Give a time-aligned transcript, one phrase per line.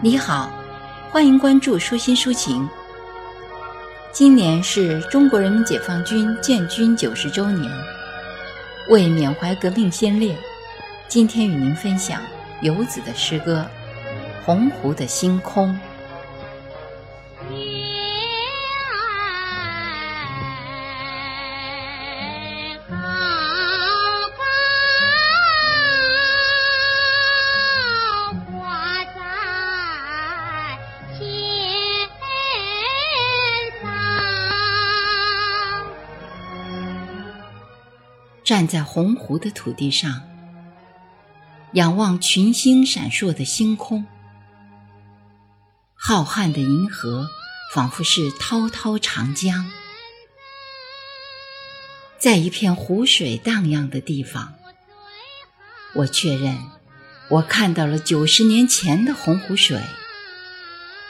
[0.00, 0.48] 你好，
[1.10, 2.68] 欢迎关注舒心抒情。
[4.12, 7.68] 今年是中国人民解放军建军九十周年，
[8.90, 10.38] 为缅怀革命先烈，
[11.08, 12.22] 今天与您分享
[12.60, 13.66] 游子的诗歌
[14.44, 15.68] 《洪湖的星空》。
[38.48, 40.22] 站在洪湖的土地上，
[41.74, 44.06] 仰望群星闪烁的星空，
[45.94, 47.28] 浩瀚的银河
[47.74, 49.70] 仿佛是滔滔长江。
[52.18, 54.54] 在一片湖水荡漾的地方，
[55.94, 56.56] 我确认
[57.28, 59.78] 我看到了九十年前的洪湖水，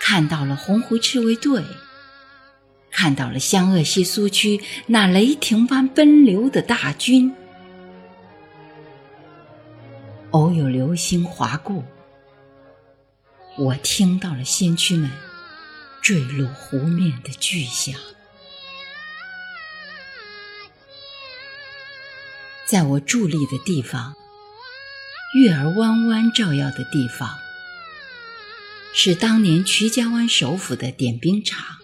[0.00, 1.62] 看到了洪湖赤卫队，
[3.00, 7.32] 看到了湘鄂西苏区那雷霆般奔流的大军。
[10.32, 11.84] 偶有流星划过，
[13.56, 15.08] 我听到了先驱们
[16.02, 17.94] 坠落湖面的巨响。
[22.66, 24.16] 在我伫立的地方，
[25.40, 27.38] 月儿弯弯照耀的地方，
[28.92, 31.77] 是当年瞿家湾首府的点兵场。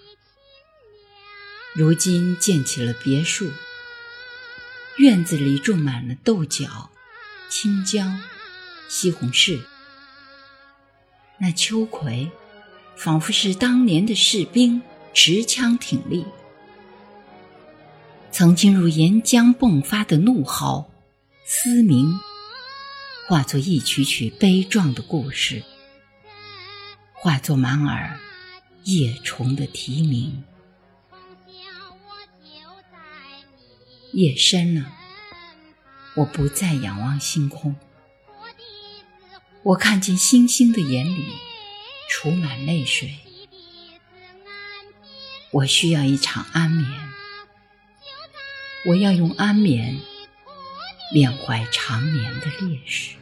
[1.75, 3.51] 如今建起了别墅，
[4.97, 6.91] 院子里种满了豆角、
[7.51, 8.07] 青椒。
[8.87, 9.61] 西红柿，
[11.39, 12.31] 那秋葵，
[12.95, 14.81] 仿佛是当年的士兵
[15.13, 16.25] 持枪挺立，
[18.31, 20.89] 曾经如岩浆迸发的怒号、
[21.45, 22.15] 嘶鸣，
[23.27, 25.65] 化作一曲曲悲壮的故事，
[27.15, 28.21] 化作满耳
[28.85, 30.45] 夜虫的啼鸣。
[34.15, 34.93] 夜深了，
[36.15, 37.75] 我不再仰望星空。
[39.65, 41.27] 我看见星星的眼里
[42.09, 43.19] 储满泪水，
[45.51, 46.89] 我需要一场安眠，
[48.87, 49.99] 我要用安眠
[51.13, 53.17] 缅怀长眠的烈士。